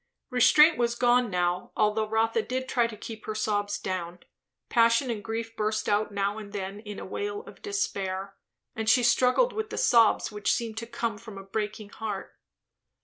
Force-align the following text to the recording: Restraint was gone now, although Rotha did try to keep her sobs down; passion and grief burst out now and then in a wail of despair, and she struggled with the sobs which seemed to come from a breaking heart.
Restraint 0.31 0.79
was 0.79 0.95
gone 0.95 1.29
now, 1.29 1.71
although 1.77 2.09
Rotha 2.09 2.41
did 2.41 2.67
try 2.67 2.87
to 2.87 2.97
keep 2.97 3.25
her 3.27 3.35
sobs 3.35 3.77
down; 3.77 4.17
passion 4.67 5.11
and 5.11 5.23
grief 5.23 5.55
burst 5.55 5.87
out 5.87 6.11
now 6.11 6.39
and 6.39 6.51
then 6.53 6.79
in 6.79 6.97
a 6.97 7.05
wail 7.05 7.41
of 7.43 7.61
despair, 7.61 8.35
and 8.75 8.89
she 8.89 9.03
struggled 9.03 9.53
with 9.53 9.69
the 9.69 9.77
sobs 9.77 10.31
which 10.31 10.51
seemed 10.53 10.77
to 10.77 10.87
come 10.87 11.19
from 11.19 11.37
a 11.37 11.43
breaking 11.43 11.89
heart. 11.89 12.33